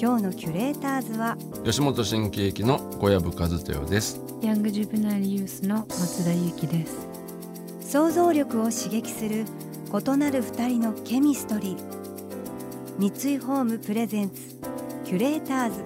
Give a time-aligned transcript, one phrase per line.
[0.00, 4.20] 今日のキュレーターズは吉本新喜劇の小籔和豊です。
[4.40, 7.08] ヤングジュブナイルユースの松田由紀です。
[7.80, 9.44] 想像力を刺激する
[9.92, 11.76] 異なる二人のケミストリー。
[12.96, 14.60] 三井ホームプレゼンツ
[15.04, 15.82] キュレーターズ。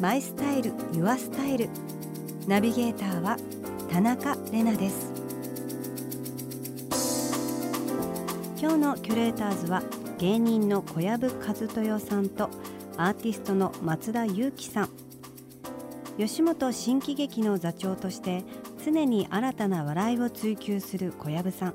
[0.00, 1.68] マイスタイルユアスタイル。
[2.48, 3.36] ナビゲーターは
[3.88, 5.12] 田中れなです。
[8.60, 9.80] 今日のキュレーターズは
[10.18, 12.50] 芸人の小籔千豊さんと
[12.96, 14.88] アーティストの松田ゆう姫さん。
[16.16, 18.44] 吉本新喜劇の座長として
[18.84, 21.74] 常に新たな笑いを追求する小籔さん。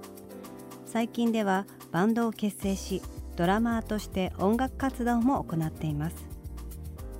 [0.85, 3.01] 最近ではバンドを結成し
[3.35, 6.15] ドラマーとして音楽活動も行っています。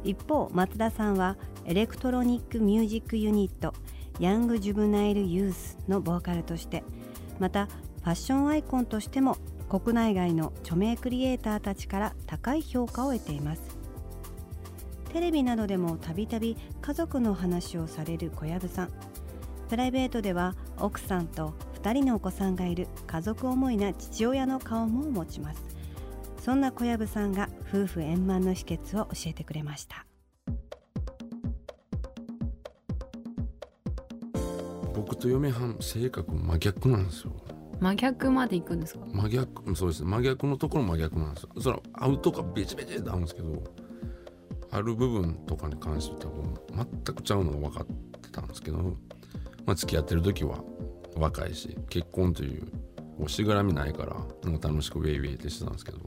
[0.05, 1.35] 一方松田さんは
[1.65, 3.73] エレクトロニックミュージックユニット
[4.21, 6.85] Young Juvenile Youth のボーカルとして
[7.37, 9.35] またファッションアイコンとしても
[9.69, 13.78] 国内外の著名クリエイターたちから高い評価を得ています。
[15.11, 18.89] テレビなどでもたびたび家族の話をされる小籔さん。
[19.67, 25.61] プライベートでは奥さんと2人のお子さんがいる家族思いな父親の顔も持ちます。
[26.41, 30.05] そんな小籔さんが夫婦円満の秘訣を教えてくれました。
[34.93, 37.33] 僕と嫁はん性格真逆なんですよ。
[37.79, 39.05] 真逆まで行くんですか？
[39.05, 40.03] 真逆そうです。
[40.03, 41.49] ね真逆のところ真逆なんですよ。
[41.61, 43.63] その会うとかベチベチって会うんですけど
[44.71, 46.31] ある部分とかに関しては
[47.03, 48.77] 全くちゃうのが分かってたんですけど、
[49.65, 50.63] まあ、付き合ってる時は
[51.15, 52.67] 若いし結婚という
[53.27, 55.99] しがらみないからなんか楽しくウェイウェイってしてたんですけど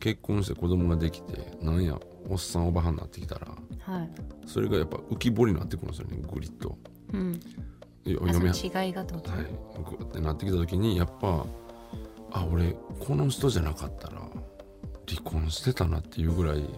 [0.00, 3.46] 結婚して子供ができてなんやおっさんおばはんになってきたら、
[3.80, 4.10] はい、
[4.46, 6.76] それがやっぱ浮き彫りになってくるんですよねグリッと。
[7.12, 7.40] うん、
[8.04, 9.44] 嫁違いがとはい。
[9.98, 11.44] グってなってきた時にやっぱ
[12.32, 14.22] あ俺この人じゃなかったら
[15.14, 16.68] 離婚してたなっていうぐらい違い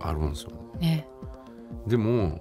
[0.00, 1.06] あるんですよね。
[1.84, 2.40] うん、でも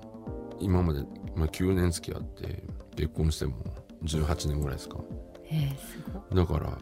[0.59, 1.01] 今まで、
[1.35, 2.63] まあ、9年付き合って
[2.95, 3.55] 結婚しても
[4.03, 4.97] 18年ぐらいですか。
[5.49, 6.77] えー、すごだから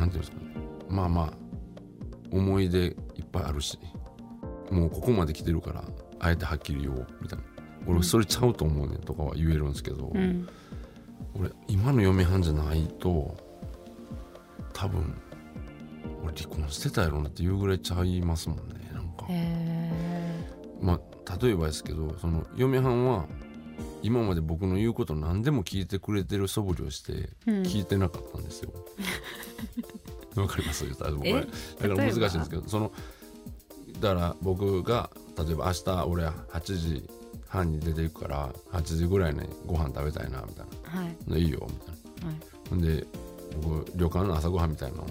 [0.00, 0.54] なんていうんですかね。
[0.88, 1.32] まあまあ
[2.30, 2.94] 思い出いっ
[3.32, 3.78] ぱいあるし
[4.70, 5.84] もうここまで来てるから
[6.18, 7.44] あえてはっきり言おうみたいな。
[7.86, 10.46] 俺それちゃうと思うねんとかは言えるんですけど、うん、
[11.34, 13.36] 俺今の嫁はんじゃないと
[14.74, 15.27] 多分俺
[16.38, 19.26] 離婚してたやろなっていうぐらいちゃいますもんねなんか。
[20.80, 23.26] まあ例えばですけどその嫁はんは
[24.02, 28.72] 今まで僕の言うこと何でも聞いてくれてる素振りをして聞いてなかったんですよ。
[30.36, 30.88] わ、うん、かります？
[30.88, 31.04] だか
[31.88, 32.92] ら難しいんですけどその
[34.00, 37.10] だから僕が例えば明日俺8時
[37.48, 41.00] 半に出ていくから8時ぐらいにご飯食べたいなみたいな
[41.34, 42.76] 「はい、いいよ」みたいな。
[42.76, 43.06] はい、で
[43.62, 45.06] 僕旅館の朝ごはんみたいなのを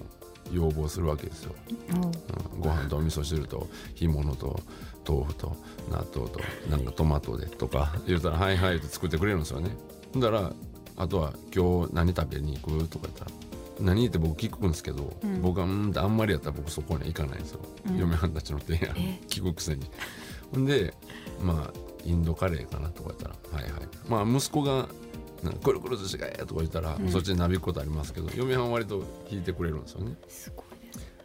[0.52, 1.54] 要望するわけですよ、
[1.90, 4.60] うん、ご飯とお味噌汁と干物と
[5.08, 5.56] 豆腐と
[5.90, 9.70] 納豆となんかトマトでとか言うたら「はいはい」って作ってくれるんですよね。
[10.14, 10.52] だから
[10.96, 13.30] あとは「今日何食べに行く?」とか言ったら
[13.80, 18.94] 「何?」って僕聞くんですけど、うん、僕はうんあんまりやったら僕そこには行かないんですよ、うん、嫁はんたちの提案。
[19.28, 19.90] 聞くくせに。
[20.52, 20.94] ほんで
[21.42, 24.88] まあインドカレーかなとか言ったら「はいはい」まあ息子が
[25.62, 30.16] くるくる寿司がええとか言ったら、うん、そっちになびくことありますけど嫁はん割と聞いてくれるんですよね。
[30.28, 30.66] すごい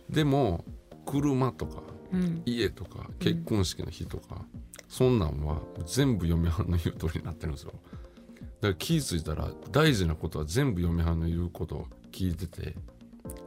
[0.10, 0.64] でも
[1.06, 1.82] 車とか、
[2.12, 4.46] うん、家とか結婚式の日とか、
[4.88, 7.74] そんなんは全部嫁はんの言う通りになってるんですよ。
[7.74, 12.76] だから気付いたら大事なことは全部嫁はんの言うことを聞いてて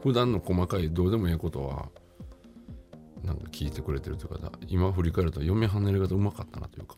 [0.02, 1.88] 普段の細かいどうでもいいことは
[3.24, 6.96] なんか聞いてくれてるというか今振り返ると嫁はんのやり方うまかったなというか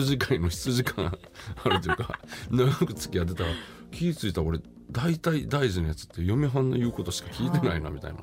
[0.00, 1.18] 羊飼いの羊感
[1.64, 2.18] あるというか
[2.50, 3.50] 長く付き合ってたら
[3.90, 4.60] 気付いた俺
[4.90, 8.18] 大体大事なやつって嫁はんの言うことしか聞いてないなみたいな。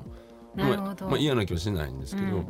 [0.54, 2.46] まあ、まあ、嫌な気はしないんですけど、うん、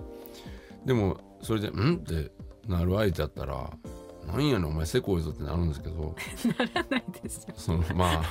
[0.87, 2.32] でもそれで「ん?」って
[2.67, 3.70] なる相手だったら
[4.26, 6.14] 「なんやねんお前せこいぞ」ってなるんですけど
[6.58, 8.25] ならないですよそのまあ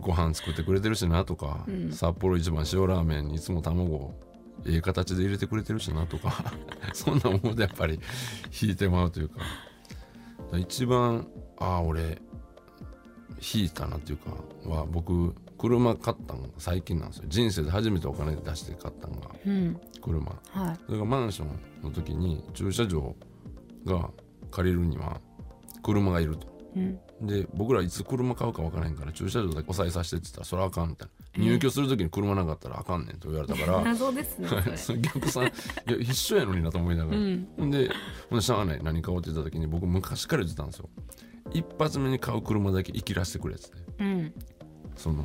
[0.00, 4.14] ご飯作ってくれてるしなとか、うん、札幌一番塩ラーメンにいつも卵
[4.66, 6.52] ええ形で入れてくれてるしなとか
[6.92, 8.00] そんなものでやっぱり
[8.60, 9.40] 引いてまうというか
[10.54, 11.26] 一番
[11.58, 12.18] ああ俺
[13.54, 14.30] 引いたなっていうか
[14.68, 17.24] は僕車買ったのが最近なんですよ。
[17.28, 19.30] 人生で初めてお金出して買ったのが
[20.02, 20.62] 車、うん。
[20.66, 23.14] はい、それがマンションの時に駐車場
[23.84, 24.10] が
[24.50, 25.20] 借りるには
[25.82, 26.46] 車がいると、
[26.76, 33.82] うん、で僕らいつ車買うか分からへんから駐車場だけ押さえさせてって言ったらそれはあかんみたいな入居する時に車なかったらあかんねんと言われたから。
[33.84, 34.48] 謎ですね
[35.00, 35.46] 逆 さんい
[35.86, 37.90] や一緒やのになと思いながら、うん、で
[38.28, 40.88] ほんでしゃあない何買おうって言った時に僕昔から言ってたんですよ。
[41.52, 44.32] 一発目に買う車だけ生きらせてくれっつって、うん、
[44.96, 45.22] その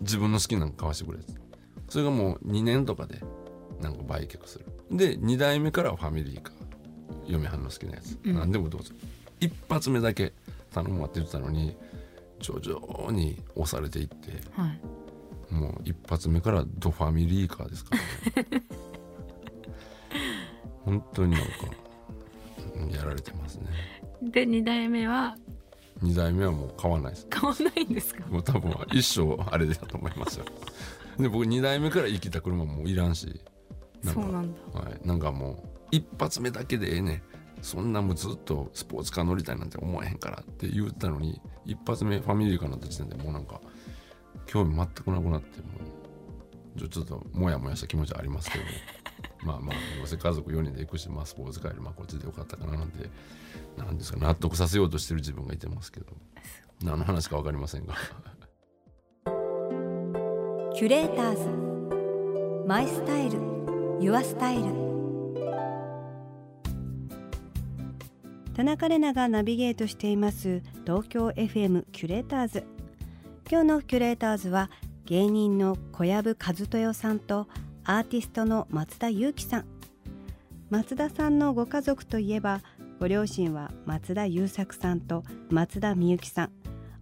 [0.00, 1.40] 自分の好きなの買わしてくれっつって。
[1.88, 3.22] それがもう2年とかで
[3.80, 4.66] なんか売却する。
[4.90, 6.54] で2代目からはファミリーカー
[7.26, 8.92] 嫁はんの好きなやつ、うん、何でもどうぞ。
[9.40, 10.32] 一発目だけ
[10.72, 11.76] 頼むわって言ってたのに
[12.40, 14.80] 徐々に押されていって、はい、
[15.50, 17.96] もう一発目からドファミリーカーですか
[18.34, 18.62] ら、ね、
[20.84, 21.48] 本当になんか
[22.96, 23.66] やられてますね。
[24.22, 25.36] で2代目は
[26.02, 28.26] ？2代目はもう買わないです買わないんですか？
[28.28, 30.44] もう多分一生あれだと思いますよ。
[31.18, 33.40] で僕2代目から生きた車もいらんし。
[34.04, 37.20] そうなんだ、はい、なんかもう一発目だけでええね
[37.62, 43.60] そんなもうずっとスポーツカー乗りたいなんて思えへんからって言ったのに一発目ファミリーカーになった時点でもうなんか
[44.48, 45.68] 興味全くなくなっても
[46.76, 48.64] うちょっとモヤモヤした気持ちはありますけど
[49.46, 53.08] まあまあどうせ家族4人で行くし、まあ、スポーツカーよりまあこっちでよかったかななんて
[53.76, 56.06] なんですか納得させようとしてる自分がいてますけど。
[56.82, 57.94] 何の話か分かりませんが。
[60.74, 62.68] キュレーターズ。
[62.68, 63.38] マイスタイル。
[64.00, 64.88] ユアスタイル。
[68.54, 72.64] 田中れながナビゲートしています東京 FM キュレーターズ
[73.50, 74.70] 今日のキュレーターズは
[75.06, 77.48] 芸人の小籔和豊さんと
[77.82, 79.64] アーティストの松田裕樹さん。
[80.68, 82.60] 松田さんのご家族といえば
[83.00, 86.50] ご両親は松田優作さんと松田美幸さん。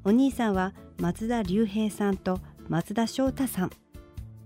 [0.04, 2.38] お兄さんは松田龍平さんと
[2.68, 3.70] 松田翔太さん。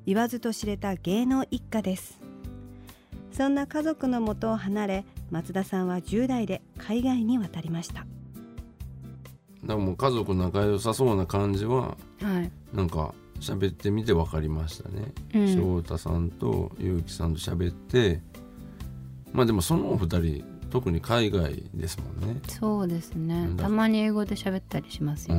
[0.06, 2.18] 言わずと知れた芸能一家です。
[3.30, 8.06] そんな家族のもとを離れ松田さんは10代で海外に渡りました。
[9.64, 18.20] だもう家族仲良さそうな感じは、はい、なんか喋ってみて分かりましたね、うん、翔太さんと結城さんと喋って
[19.32, 22.40] まあでもそのお二人特に海外ですもんね。
[22.48, 23.50] そうですね。
[23.56, 25.36] たまに英語で喋ったりしますよ。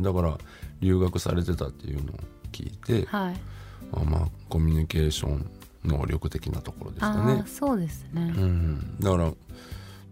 [0.00, 0.38] だから
[0.80, 2.16] 留学されてたっていうのを
[2.50, 3.36] 聞いて、はい、
[3.92, 5.48] あまあコミュニケーション
[5.84, 7.44] 能力的なところですかね。
[7.46, 9.32] そうですね、うん、だから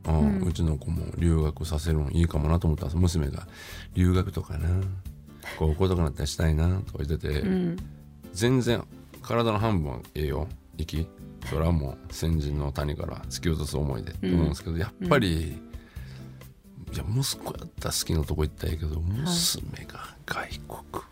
[0.06, 2.96] あ、うん、うちの子も留学させるのいいかもなと思ったんです。
[2.96, 3.46] 娘が
[3.94, 4.68] 「留学とかな。
[5.58, 7.76] 高校とかなったらしたいな」とか言ってて、うん、
[8.32, 8.84] 全然
[9.22, 10.48] 体の半分はええよ。
[10.78, 11.08] 行き
[11.48, 21.04] それはもう先人の谷から突き落とす思いでと思うんですけど、やっぱり、いや息子やったら好きなとこ行ったらいいけど娘が外国、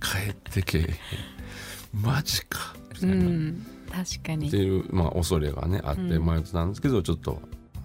[0.00, 2.02] 帰ってけえへん。
[2.02, 2.74] マジか。
[2.94, 4.48] みたいな、うん、確かに。
[4.48, 7.40] っていう、まあ、恐れがねあって迷ってたんですけど、うん、ちょっと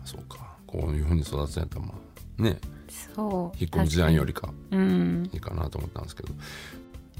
[0.05, 0.51] そうか。
[0.67, 1.93] こういうふうに育つんやったらま
[2.39, 2.57] あね。
[2.87, 6.33] そう引っ込み時代よりかいいかなと思ったんですけど、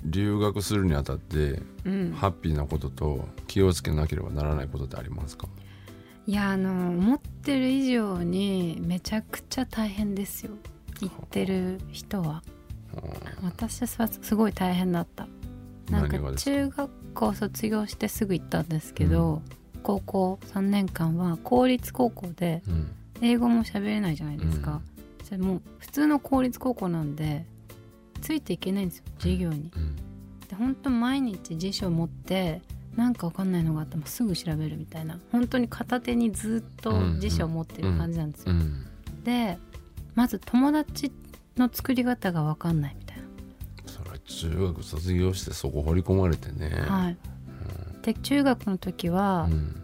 [0.05, 5.47] 留学するにあたって、うん、ハッピーなことと気をつけなければならないことってありますか？
[6.27, 10.51] いやあの思ってる以上にめちゃくちゃ大変ですよ。
[11.01, 12.43] 行ってる人は。
[13.43, 15.27] 私はすごい大変だった。
[15.89, 19.41] なんか中学校卒業してすぐ行ったんですけど、
[19.75, 22.61] うん、高校3年間は公立高校で
[23.21, 24.81] 英語も喋れないじゃないですか、
[25.19, 27.45] うん、それもう普通の公立高校なんで
[28.21, 29.95] ついていけないんですよ授業に、うん、
[30.47, 32.61] で本当毎日辞書を持って
[32.95, 35.17] なんか分かんないのがあったらすぐ調べるみたいな。
[35.31, 38.53] 本当に片手にずっと辞書を持ってる感じなんですよ、
[39.23, 39.57] で
[40.13, 41.11] まず友達
[41.55, 42.97] の作り方が分かんない
[44.49, 47.17] 中学卒業してそこ掘り込まれてね、はい、
[47.93, 49.83] うん、で中学の時は、うん、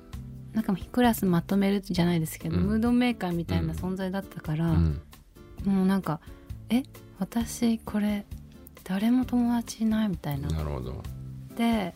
[0.53, 5.01] なんかクラスまとめるじゃないですけど、うん、ムードメーカーみたいな存在だったから、うん、
[5.65, 6.19] もうなんか
[6.69, 6.83] え
[7.19, 8.25] 私これ
[8.83, 10.47] 誰も友達いないみたいな。
[10.47, 11.03] なるほど。
[11.55, 11.93] で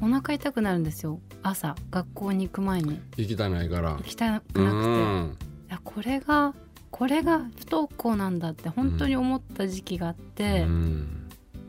[0.00, 1.20] お腹痛くなるんですよ。
[1.42, 3.00] 朝学校に行く前に。
[3.16, 3.92] 行きたないから。
[3.92, 5.46] 行きたくなくて。
[5.68, 6.54] いやこれが
[6.90, 11.25] これが不登校なんだって本当に思った時期があって、うん、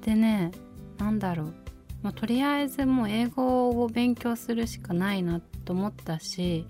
[0.07, 0.51] でね
[0.97, 1.53] 何だろう、
[2.01, 6.65] まあ、とりあえずもう英語を勉強するしかないなと思ったし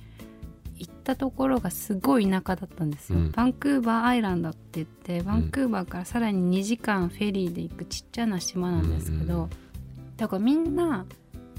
[0.75, 9.50] 行ったところがすごい田舎だったんですよ、うん、バンクーバーアイランドって言ってバンクーバーからさらに2時間フェリーで行くちっちゃな島なんですけど、
[10.17, 11.06] だからみんな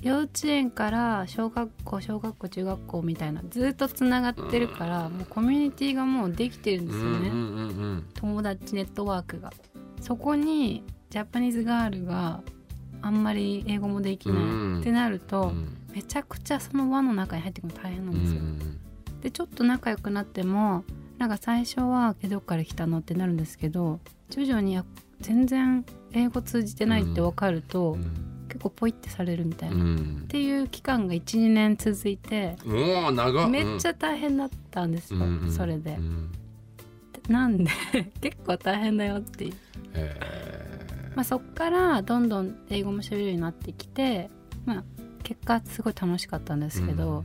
[0.03, 9.53] 幼稚園から小学校小学校中学校みたいなずっとつながってるから、もうコミュニティがもうできてるんですよね、友達ネットワークが。
[10.01, 12.41] そこにジャパニーズガールが
[13.01, 14.35] あんまり英語もできな
[14.77, 15.53] いってなると、
[15.95, 18.41] めちゃくちゃその輪の中に入ってくるの大変なんですよ。
[19.23, 20.85] でちょっと仲良くなっても
[21.19, 23.99] なんか最初は「どっから来たの?」ってなるんですけど
[24.31, 24.81] 徐々に
[25.21, 32.57] 全然英語通じてないって分かると、うん、結構ポイってされるみたいな、うん、っていう期間が12年続いて
[33.49, 35.99] めっちゃ大変だったんですよ、うん、それで、
[37.29, 37.71] なんで？
[38.21, 39.55] 結構大変だよっていう、
[41.19, 44.31] まあ、そっからどんどん英語も喋れるようになってきて、
[44.65, 44.85] まあ、
[45.25, 47.25] 結果すごい楽しかったんですけど、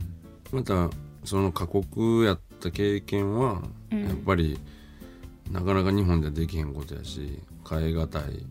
[0.50, 0.90] また
[1.22, 4.58] その過酷やった経験は、やっぱり
[5.48, 8.44] なかなか日本ではできへんことやし変え難い。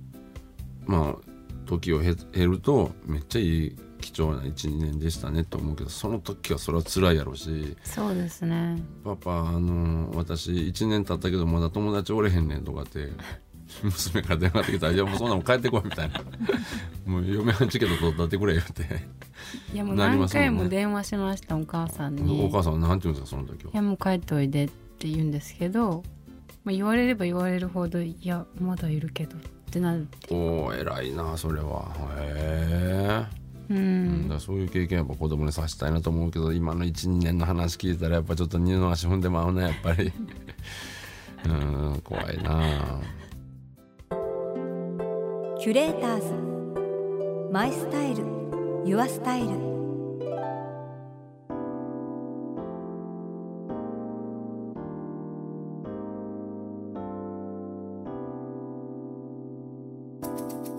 [0.86, 1.30] まあ
[1.66, 7.76] 時を経るとめっちゃいい貴重な12年でしたねと思うけどその時はそれは辛いやろうし。
[7.84, 8.82] そうですね。
[9.04, 13.10] パパあの私1年経ったけどまだ友達おれへんねんとかって
[13.84, 14.88] 娘から電話ってきた。
[14.88, 16.22] ら「いやもうそんなもん帰ってこい」みたいな
[17.06, 18.84] 「もう嫁はんチケット取ったってくれ」って。
[19.74, 22.42] いやもう何回も電話しましたお母さんに。
[22.44, 23.72] お母さんなんて言うんですかその時は。
[23.74, 26.04] いやもう帰っておいでって言うんですけど、
[26.64, 29.40] まあ、言われれば言われるほどいやまだいるけどっ
[29.72, 31.92] てなるおお偉いなそれは。
[32.18, 40.12] へえうん、だそういう経験やっぱ子供にさせたいなと思うけど今の12年の話聞いたらやっぱちょっと二の足踏んでまうねやっぱり。
[41.46, 43.02] うん怖いな
[45.64, 47.50] キュレーターズ。
[47.50, 48.26] マイスタイル。
[48.86, 49.48] ユアスタイル。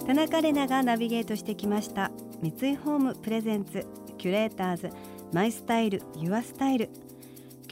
[0.07, 2.11] 田中れながナビゲートしてきました。
[2.43, 3.87] 三井ホームプレゼンツ。
[4.19, 4.91] キュレーターズ。
[5.33, 6.03] マイスタイル。
[6.19, 6.91] ユアスタイル。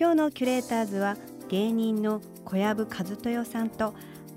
[0.01, 1.19] 今日のキュレーターズは
[1.51, 3.93] 芸人の小籔和豊さんと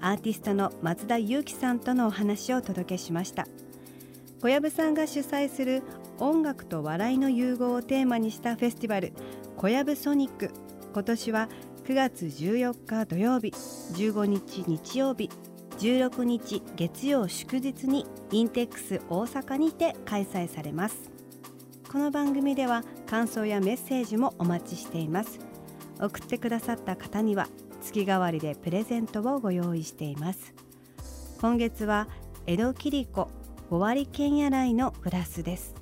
[0.05, 3.47] アーティストの松田裕樹さんとのお話をお届けしました。
[4.39, 5.81] 小籔さんが主催する
[6.19, 9.13] 音楽と笑いの融合をテーマにしたフェスティバル
[9.57, 10.51] 小籔ソニック。
[10.93, 11.50] 今年は
[11.85, 15.31] 9月14日土曜日15日日曜日
[15.79, 21.09] 16日月曜祝日にインテックス大阪にて開催されます。
[21.91, 25.39] この番組では感想やメッセージもお待ちしています。
[26.00, 27.47] 送ってくださった方には
[27.86, 30.54] 月替わりでプレゼントをご用意しています。
[31.39, 32.08] 今月は
[32.48, 33.30] 江戸切子
[33.70, 35.75] 尾張剣や来のグラスです。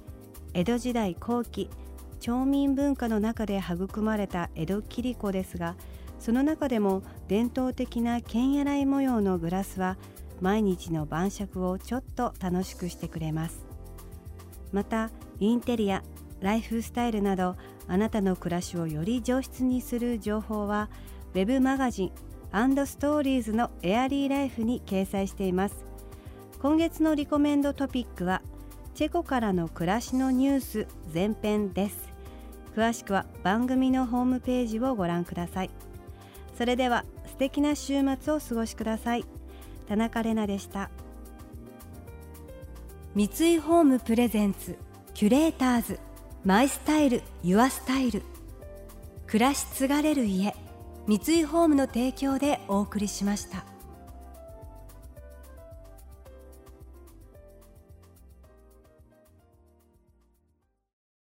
[0.54, 1.70] 江戸時代後期
[2.20, 5.76] 町民文化の中で育まれた江戸切子ですが
[6.20, 9.98] その中でも伝統的な剣や来模様のグラスは
[10.42, 13.66] 毎日の晩酌をちょっと楽しくしてくれます。
[14.72, 16.04] またインテリア
[16.42, 17.56] ライフスタイルなど
[17.88, 20.90] あなたの暮らしをより上質にする情報は
[21.34, 22.12] ウェブマガジ
[22.56, 25.84] ンストーリーズのエアリーライフに掲載しています。
[26.62, 28.44] 今月のリコメンドトピックは
[28.94, 31.98] チェコからの暮らしのニュース前編です。
[32.76, 35.72] 詳しくは番組のホームページをご覧ください。
[36.56, 39.26] それでは素敵な週末をお過ごしください。
[39.88, 40.92] 田中れなでした。
[43.16, 44.78] 三井ホームプレゼンツ
[45.16, 46.00] キュレーターズ
[46.46, 48.22] マイスタイルユアスタイル。
[49.26, 50.56] 暮らし継がれる家。
[51.06, 53.73] 三井ホームの提供でお送りしました。